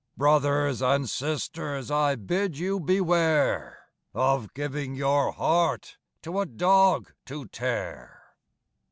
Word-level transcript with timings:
Brothers 0.17 0.81
and 0.81 1.07
sisters, 1.07 1.91
I 1.91 2.15
bid 2.15 2.57
you 2.57 2.79
beware 2.79 3.89
Of 4.15 4.51
giving 4.55 4.95
your 4.95 5.31
heart 5.31 5.99
to 6.23 6.39
a 6.39 6.47
dog 6.47 7.13
to 7.27 7.45
tear. 7.49 8.33